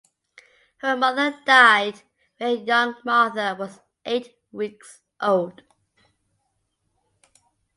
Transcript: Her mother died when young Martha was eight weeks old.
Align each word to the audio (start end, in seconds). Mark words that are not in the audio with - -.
Her 0.77 0.97
mother 0.97 1.39
died 1.45 2.01
when 2.39 2.65
young 2.65 2.95
Martha 3.05 3.55
was 3.59 3.79
eight 4.03 4.35
weeks 4.51 5.01
old. 5.21 5.61